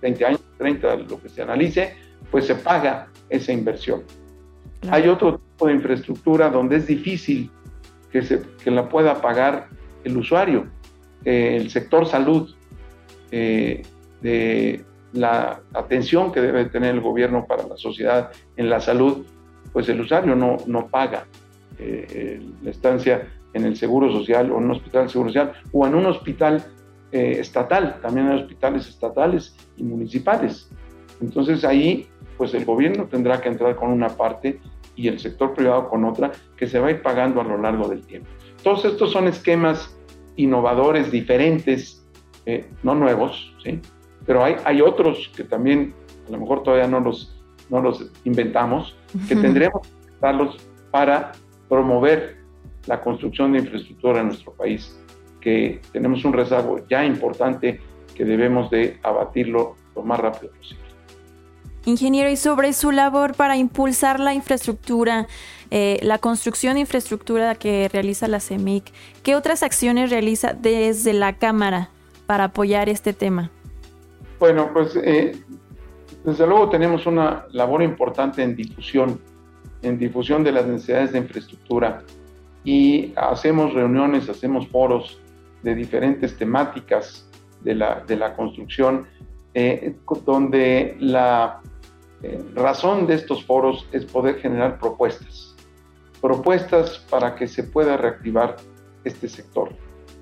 [0.00, 1.94] 20 años, 30, lo que se analice,
[2.30, 4.02] pues se paga esa inversión.
[4.90, 7.50] Hay otro tipo de infraestructura donde es difícil
[8.10, 9.68] que, se, que la pueda pagar
[10.02, 10.66] el usuario.
[11.24, 12.52] Eh, el sector salud,
[13.30, 13.82] eh,
[14.20, 19.24] de la atención que debe tener el gobierno para la sociedad en la salud,
[19.72, 21.26] pues el usuario no, no paga
[21.78, 26.06] la estancia en el Seguro Social o en un hospital Seguro Social o en un
[26.06, 26.64] hospital
[27.12, 30.70] eh, estatal, también hay hospitales estatales y municipales.
[31.20, 34.60] Entonces ahí, pues el gobierno tendrá que entrar con una parte
[34.96, 37.88] y el sector privado con otra que se va a ir pagando a lo largo
[37.88, 38.28] del tiempo.
[38.62, 39.96] Todos estos son esquemas
[40.36, 42.06] innovadores, diferentes,
[42.46, 43.80] eh, no nuevos, ¿sí?
[44.26, 45.94] pero hay, hay otros que también
[46.26, 48.96] a lo mejor todavía no los, no los inventamos,
[49.28, 50.56] que tendremos que usarlos
[50.90, 51.32] para
[51.68, 52.38] promover
[52.86, 54.98] la construcción de infraestructura en nuestro país,
[55.42, 57.80] que tenemos un rezago ya importante
[58.14, 60.82] que debemos de abatirlo lo más rápido posible.
[61.84, 65.26] Ingeniero, y sobre su labor para impulsar la infraestructura,
[65.70, 68.84] eh, la construcción de infraestructura que realiza la CEMIC,
[69.24, 71.90] ¿qué otras acciones realiza desde la Cámara
[72.26, 73.50] para apoyar este tema?
[74.38, 75.36] Bueno, pues eh,
[76.24, 79.20] desde luego tenemos una labor importante en difusión,
[79.82, 82.04] en difusión de las necesidades de infraestructura
[82.64, 85.18] y hacemos reuniones, hacemos foros
[85.62, 87.28] de diferentes temáticas
[87.60, 89.06] de la, de la construcción,
[89.54, 89.94] eh,
[90.24, 91.60] donde la
[92.22, 95.56] eh, razón de estos foros es poder generar propuestas,
[96.20, 98.56] propuestas para que se pueda reactivar
[99.04, 99.70] este sector.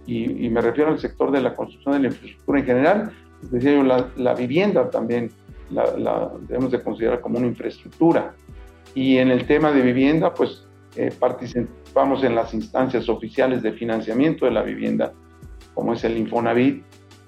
[0.07, 3.83] Y, me refiero al sector de la construcción de la infraestructura en general, decía yo,
[3.85, 5.31] la, la vivienda también
[5.71, 8.35] la, debemos de considerar como una infraestructura.
[8.95, 14.47] Y en el tema de vivienda, pues eh, participamos en las instancias oficiales de financiamiento
[14.47, 15.13] de la vivienda,
[15.75, 16.85] como es el Infonavit,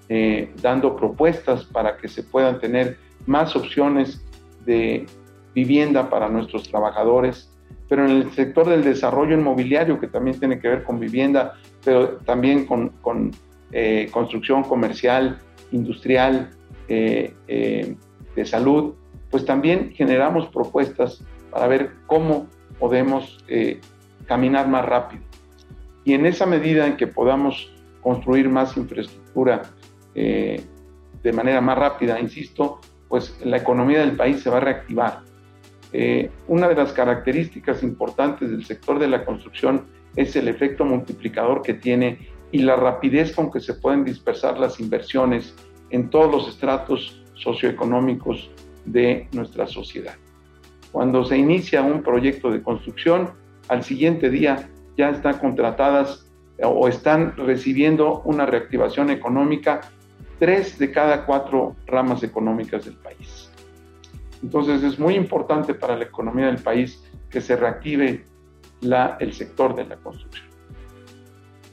[0.09, 4.22] eh, dando propuestas para que se puedan tener más opciones
[4.66, 5.07] de
[5.55, 7.50] vivienda para nuestros trabajadores,
[7.88, 12.18] pero en el sector del desarrollo inmobiliario, que también tiene que ver con vivienda, pero
[12.26, 13.31] también con, con
[13.70, 15.38] eh, construcción comercial,
[15.70, 16.50] industrial,
[16.88, 17.96] eh,
[18.37, 18.92] de salud,
[19.31, 23.42] pues también generamos propuestas para ver cómo podemos
[24.26, 25.22] caminar más rápido.
[26.05, 27.71] Y en esa medida en que podamos
[28.02, 29.62] construir más infraestructura
[30.14, 30.62] eh,
[31.22, 35.20] de manera más rápida, insisto, pues la economía del país se va a reactivar.
[35.92, 39.86] Eh, una de las características importantes del sector de la construcción
[40.16, 42.18] es el efecto multiplicador que tiene
[42.50, 45.54] y la rapidez con que se pueden dispersar las inversiones
[45.90, 48.50] en todos los estratos socioeconómicos
[48.84, 50.14] de nuestra sociedad.
[50.90, 53.30] Cuando se inicia un proyecto de construcción,
[53.68, 56.30] al siguiente día ya están contratadas
[56.64, 59.81] o están recibiendo una reactivación económica
[60.38, 63.51] tres de cada cuatro ramas económicas del país.
[64.42, 68.25] Entonces es muy importante para la economía del país que se reactive
[69.20, 70.51] el sector de la construcción.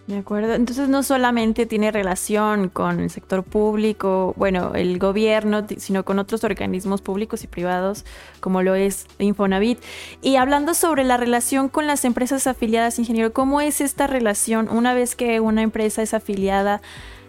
[0.10, 0.56] De acuerdo.
[0.56, 6.44] Entonces no solamente tiene relación con el sector público, bueno, el gobierno, sino con otros
[6.44, 8.06] organismos públicos y privados,
[8.40, 9.78] como lo es Infonavit.
[10.24, 14.96] Y hablando sobre la relación con las empresas afiliadas, ingeniero, ¿cómo es esta relación una
[14.96, 16.82] vez que una empresa es afiliada?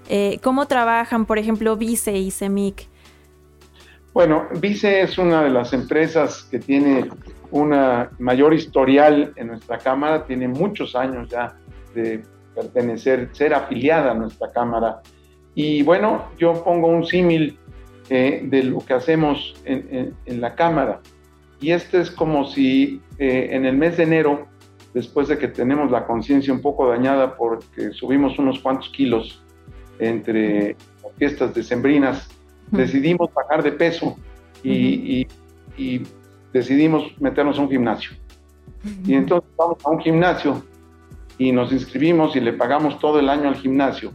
[0.09, 2.89] Eh, ¿Cómo trabajan, por ejemplo, Vice y CEMIC?
[4.15, 7.11] Bueno, Vice es una de las empresas que tiene
[7.51, 11.55] una mayor historial en nuestra Cámara, tiene muchos años ya
[11.95, 15.01] de pertenecer, ser afiliada a nuestra Cámara.
[15.55, 17.59] Y bueno, yo pongo un símil
[18.09, 21.01] eh, de lo que hacemos en, la Cámara.
[21.61, 24.47] Y este es como si eh, en el mes de enero,
[24.95, 29.45] después de que tenemos la conciencia un poco dañada porque subimos unos cuantos kilos
[29.99, 30.77] entre
[31.19, 32.29] fiestas decembrinas,
[32.71, 34.17] decidimos bajar de peso
[34.63, 35.27] y,
[35.77, 36.03] y
[36.53, 38.13] decidimos meternos a un gimnasio.
[39.05, 40.63] Y entonces vamos a un gimnasio
[41.41, 44.13] y nos inscribimos y le pagamos todo el año al gimnasio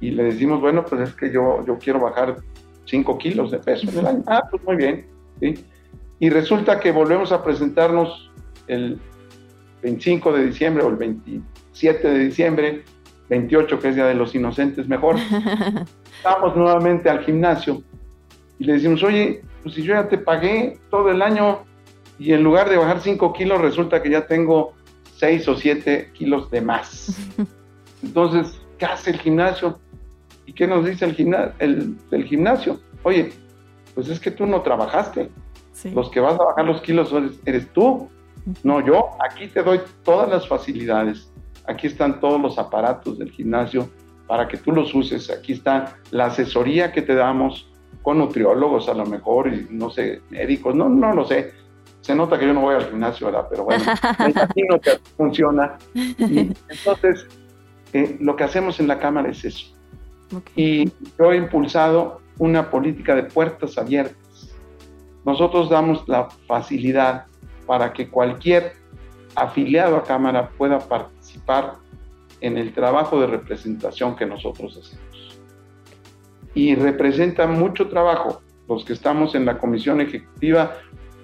[0.00, 2.38] y le decimos, bueno, pues es que yo, yo quiero bajar
[2.86, 4.24] 5 kilos de peso en el año.
[4.26, 5.06] Ah, pues muy bien.
[6.18, 8.32] Y resulta que volvemos a presentarnos
[8.66, 8.98] el
[9.82, 12.82] 25 de diciembre o el 27 de diciembre,
[13.28, 15.14] 28 que es Día de los Inocentes, mejor.
[16.24, 17.84] Vamos nuevamente al gimnasio
[18.58, 21.60] y le decimos, oye, pues si yo ya te pagué todo el año
[22.18, 24.74] y en lugar de bajar 5 kilos resulta que ya tengo
[25.16, 27.16] 6 o 7 kilos de más.
[28.02, 29.78] Entonces, ¿qué hace el gimnasio?
[30.46, 32.80] ¿Y qué nos dice el, gimnasio, el, gimnasio?
[33.02, 33.32] Oye,
[33.94, 35.30] pues es que tú no trabajaste.
[35.92, 37.12] Los que vas a bajar los kilos
[37.44, 38.08] eres tú,
[38.62, 39.10] no yo.
[39.28, 41.30] Aquí te doy todas las facilidades.
[41.66, 43.88] Aquí están todos los aparatos del gimnasio
[44.26, 45.30] para que tú los uses.
[45.30, 47.68] Aquí está la asesoría que te damos
[48.02, 51.52] con nutriólogos a lo mejor y no sé, médicos, no, no lo sé
[52.06, 53.48] se nota que yo no voy al gimnasio, ¿verdad?
[53.50, 53.84] Pero bueno,
[54.20, 55.76] me imagino que funciona.
[55.92, 57.26] entonces,
[57.92, 59.66] eh, lo que hacemos en la Cámara es eso.
[60.54, 60.88] Y
[61.18, 64.54] yo he impulsado una política de puertas abiertas.
[65.24, 67.26] Nosotros damos la facilidad
[67.66, 68.74] para que cualquier
[69.34, 71.74] afiliado a Cámara pueda participar
[72.40, 75.40] en el trabajo de representación que nosotros hacemos.
[76.54, 80.76] Y representa mucho trabajo los que estamos en la comisión ejecutiva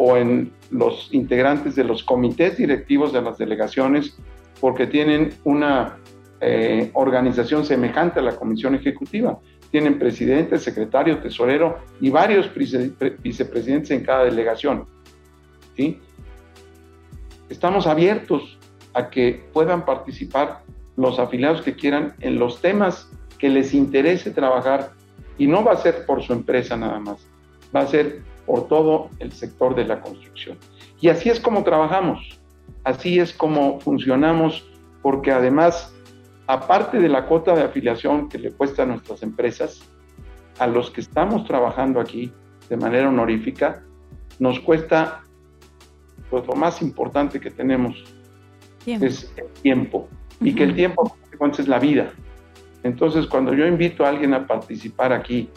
[0.05, 4.17] o en los integrantes de los comités directivos de las delegaciones,
[4.61, 5.97] porque tienen una
[6.41, 9.39] eh, organización semejante a la comisión ejecutiva.
[9.71, 12.51] Tienen presidente, secretario, tesorero y varios
[13.23, 14.87] vicepresidentes en cada delegación.
[15.77, 16.01] ¿sí?
[17.49, 18.59] Estamos abiertos
[18.95, 20.63] a que puedan participar
[20.97, 24.91] los afiliados que quieran en los temas que les interese trabajar
[25.39, 27.25] y no va a ser por su empresa nada más,
[27.75, 30.59] va a ser por todo el sector de la construcción.
[31.01, 32.41] Y así es como trabajamos,
[32.85, 34.67] así es como funcionamos,
[35.01, 35.95] porque además,
[36.47, 39.83] aparte de la cuota de afiliación que le cuesta a nuestras empresas,
[40.59, 42.33] a los que estamos trabajando aquí
[42.69, 43.83] de manera honorífica,
[44.39, 45.23] nos cuesta,
[46.31, 48.05] pues lo más importante que tenemos
[48.87, 50.09] es el tiempo,
[50.41, 51.17] y que el tiempo
[51.59, 52.13] es la vida.
[52.85, 55.49] Entonces, cuando yo invito a alguien a participar aquí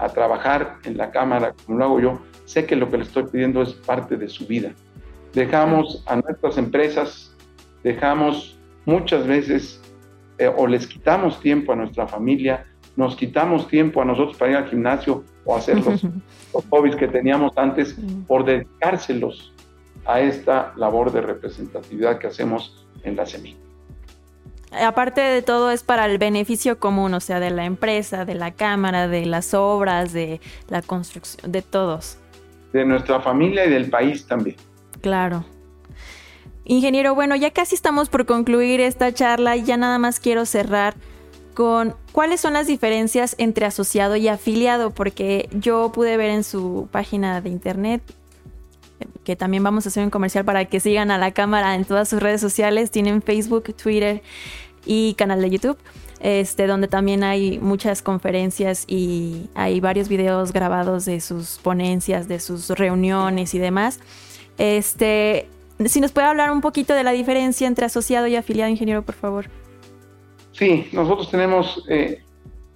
[0.00, 3.24] a trabajar en la cámara como lo hago yo, sé que lo que le estoy
[3.24, 4.72] pidiendo es parte de su vida.
[5.34, 7.36] Dejamos a nuestras empresas,
[7.84, 9.80] dejamos muchas veces
[10.38, 14.56] eh, o les quitamos tiempo a nuestra familia, nos quitamos tiempo a nosotros para ir
[14.56, 16.02] al gimnasio o hacer los,
[16.70, 19.52] hobbies que teníamos antes por dedicárselos
[20.06, 23.69] a esta labor de representatividad que hacemos en la semilla
[24.72, 28.52] aparte de todo es para el beneficio común, o sea, de la empresa, de la
[28.52, 32.18] cámara, de las obras, de la construcción, de todos.
[32.72, 34.56] De nuestra familia y del país también.
[35.00, 35.44] Claro.
[36.64, 40.94] Ingeniero, bueno, ya casi estamos por concluir esta charla y ya nada más quiero cerrar
[41.54, 46.88] con cuáles son las diferencias entre asociado y afiliado, porque yo pude ver en su
[46.92, 48.02] página de internet
[49.30, 52.08] que también vamos a hacer un comercial para que sigan a la cámara en todas
[52.08, 52.90] sus redes sociales.
[52.90, 54.22] Tienen Facebook, Twitter
[54.84, 55.78] y canal de YouTube,
[56.18, 62.40] este, donde también hay muchas conferencias y hay varios videos grabados de sus ponencias, de
[62.40, 64.00] sus reuniones y demás.
[64.58, 65.46] Este,
[65.84, 69.14] si nos puede hablar un poquito de la diferencia entre asociado y afiliado, ingeniero, por
[69.14, 69.46] favor.
[70.50, 72.24] Sí, nosotros tenemos eh,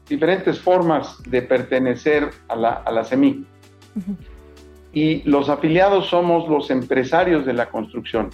[0.08, 3.44] diferentes formas de pertenecer a la, a la CEMIC.
[4.94, 8.30] Y los afiliados somos los empresarios de la construcción.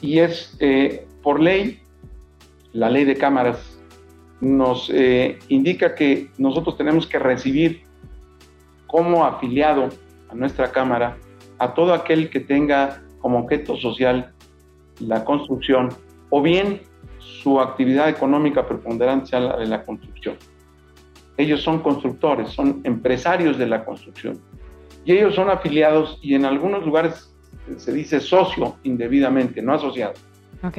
[0.00, 1.80] Y es eh, por ley,
[2.72, 3.78] la ley de cámaras
[4.40, 7.82] nos eh, indica que nosotros tenemos que recibir
[8.86, 9.88] como afiliado
[10.30, 11.16] a nuestra cámara
[11.58, 14.32] a todo aquel que tenga como objeto social
[15.00, 15.88] la construcción
[16.30, 16.80] o bien
[17.18, 20.36] su actividad económica preponderante sea la de la construcción.
[21.36, 24.40] Ellos son constructores, son empresarios de la construcción.
[25.08, 27.34] Y ellos son afiliados y en algunos lugares
[27.78, 30.12] se dice socio indebidamente, no asociado.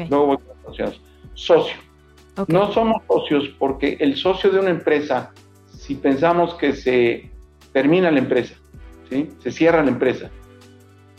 [0.08, 1.02] Luego voy a asociados.
[1.34, 1.76] Socio.
[2.48, 5.34] No somos socios porque el socio de una empresa,
[5.76, 7.32] si pensamos que se
[7.74, 8.54] termina la empresa,
[9.10, 9.32] ¿sí?
[9.40, 10.30] se cierra la empresa,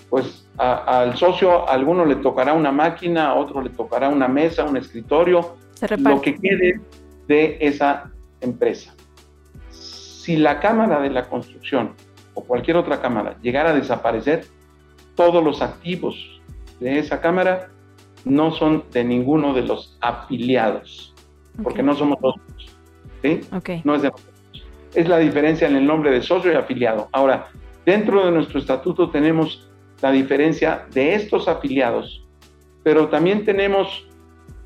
[0.08, 4.62] pues al socio a alguno le tocará una máquina, a otro le tocará una mesa,
[4.62, 5.56] un escritorio,
[5.98, 6.80] lo que quede
[7.26, 8.94] de esa empresa.
[9.68, 11.96] Si la cámara de la construcción
[12.34, 14.46] o cualquier otra cámara llegara a desaparecer,
[15.14, 16.40] todos los activos
[16.80, 17.68] de esa cámara
[18.24, 21.14] no son de ninguno de los afiliados,
[21.62, 22.76] porque no somos socios.
[23.22, 23.40] ¿sí?
[23.84, 24.66] No es de nosotros.
[24.94, 27.08] Es la diferencia en el nombre de socio y afiliado.
[27.12, 27.48] Ahora,
[27.86, 29.70] dentro de nuestro estatuto tenemos
[30.02, 32.24] la diferencia de estos afiliados,
[32.82, 34.06] pero también tenemos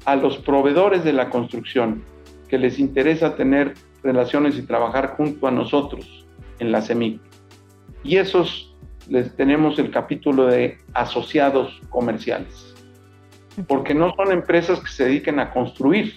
[0.05, 2.03] a los proveedores de la construcción
[2.49, 6.27] que les interesa tener relaciones y trabajar junto a nosotros
[6.59, 7.21] en la CEMIC.
[8.05, 8.77] Y esos
[9.09, 12.75] les tenemos el capítulo de asociados comerciales,
[13.67, 16.13] porque no son empresas que se dediquen a construir,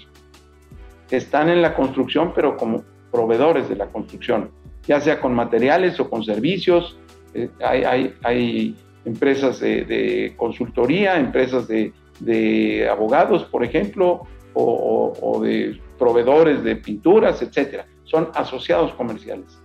[1.09, 4.51] están en la construcción, pero como proveedores de la construcción,
[4.85, 6.97] ya sea con materiales o con servicios.
[7.33, 8.75] Eh, hay, hay, hay
[9.05, 14.23] empresas de, consultoría, empresas de, abogados, por ejemplo,
[14.53, 17.85] o, de proveedores de pinturas, etcétera.
[18.03, 19.59] Son asociados comerciales.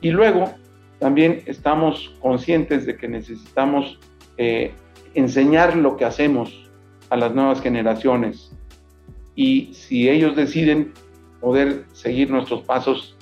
[0.00, 0.54] Y luego
[1.04, 3.98] también estamos conscientes de que necesitamos
[4.38, 4.72] eh,
[5.12, 6.70] enseñar lo que hacemos
[7.10, 8.56] a las nuevas generaciones.
[9.36, 10.94] Y si ellos deciden
[11.42, 13.18] poder seguir nuestros pasos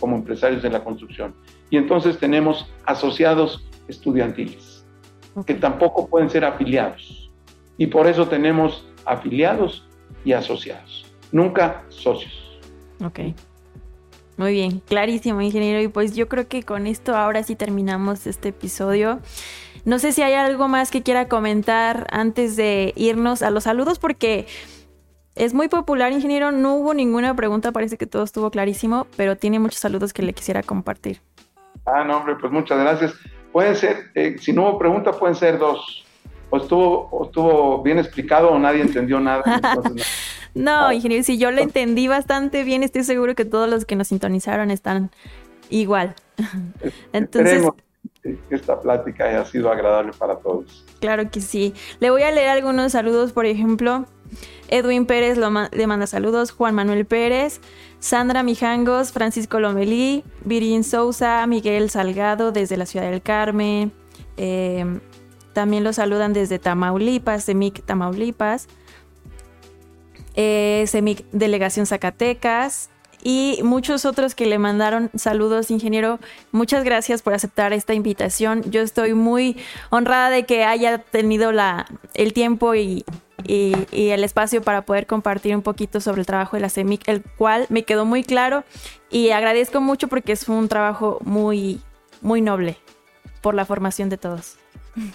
[0.00, 1.32] como empresarios de la construcción.
[1.70, 4.84] Y entonces tenemos asociados estudiantiles
[5.46, 7.30] que tampoco pueden ser afiliados.
[7.78, 9.86] Y por eso tenemos afiliados
[10.24, 12.58] y asociados, nunca socios.
[13.04, 13.20] Ok.
[14.36, 15.80] Muy bien, clarísimo, ingeniero.
[15.80, 19.20] Y pues yo creo que con esto ahora sí terminamos este episodio.
[19.84, 23.98] No sé si hay algo más que quiera comentar antes de irnos a los saludos,
[23.98, 24.46] porque
[25.36, 26.52] es muy popular, ingeniero.
[26.52, 30.32] No hubo ninguna pregunta, parece que todo estuvo clarísimo, pero tiene muchos saludos que le
[30.32, 31.20] quisiera compartir.
[31.86, 33.14] Ah, no, hombre, pues muchas gracias.
[33.52, 36.04] Pueden ser, eh, si no hubo pregunta, pueden ser dos.
[36.50, 39.42] O estuvo, estuvo bien explicado o nadie entendió nada.
[40.56, 40.94] no, ah.
[40.94, 44.70] ingeniero, si yo lo entendí bastante bien, estoy seguro que todos los que nos sintonizaron
[44.70, 45.10] están
[45.68, 46.14] igual.
[47.12, 47.62] Entonces,
[48.22, 50.84] que esta plática haya sido agradable para todos.
[50.98, 51.74] Claro que sí.
[52.00, 54.06] Le voy a leer algunos saludos, por ejemplo.
[54.68, 57.60] Edwin Pérez le manda saludos, Juan Manuel Pérez,
[58.00, 63.92] Sandra Mijangos, Francisco Lomelí, Virín Sousa, Miguel Salgado desde la Ciudad del Carmen.
[64.38, 65.00] Em,
[65.52, 68.68] también lo saludan desde Tamaulipas, Semic Tamaulipas.
[70.36, 72.90] Eh, Semic Delegación Zacatecas
[73.22, 76.20] y muchos otros que le mandaron saludos, ingeniero.
[76.52, 78.62] Muchas gracias por aceptar esta invitación.
[78.70, 79.56] Yo estoy muy
[79.90, 83.04] honrada de que haya tenido la, el tiempo y,
[83.44, 87.22] y, el espacio para poder compartir un poquito sobre el trabajo de la CEMIC, el
[87.22, 88.64] cual me quedó muy claro
[89.10, 91.80] y agradezco mucho porque es un trabajo muy,
[92.20, 92.76] muy noble
[93.40, 94.58] por la formación de todos.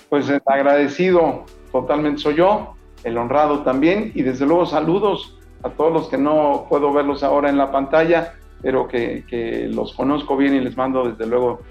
[0.09, 6.09] Pues agradecido totalmente soy yo, el honrado también y desde luego saludos a todos los
[6.09, 10.75] que no puedo verlos ahora en la pantalla, pero que, los conozco bien y les
[10.75, 11.61] mando desde luego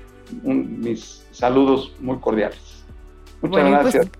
[0.43, 2.85] mis saludos muy cordiales.
[3.43, 4.11] Muchas pues, gracias.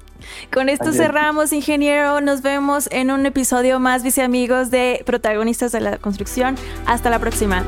[0.53, 2.21] Con esto cerramos, ingeniero.
[2.21, 6.57] Nos vemos en un episodio más, vice amigos de Protagonistas de la Construcción.
[6.87, 7.65] Hasta la próxima.